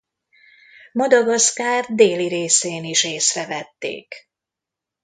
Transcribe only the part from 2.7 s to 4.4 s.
is észrevették.